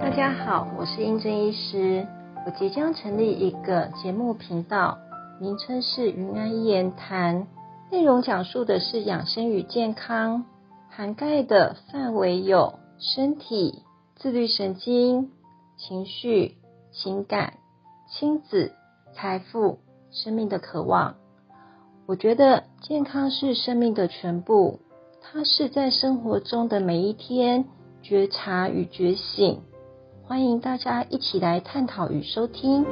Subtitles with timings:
[0.00, 2.06] 大家好，我是英珍医师。
[2.44, 4.98] 我即将成立一个节目频道，
[5.40, 7.46] 名称是云安一言谈，
[7.90, 10.46] 内容讲述的是养生与健康，
[10.90, 13.82] 涵盖的范围有身体、
[14.16, 15.30] 自律神经、
[15.76, 16.56] 情绪、
[16.92, 17.54] 情感、
[18.10, 18.72] 亲子、
[19.14, 19.78] 财富、
[20.10, 21.14] 生命的渴望。
[22.06, 24.80] 我觉得健康是生命的全部，
[25.22, 27.66] 它是在生活中的每一天
[28.02, 29.62] 觉察与觉醒。
[30.26, 32.82] 欢迎大家一起来探讨与收听。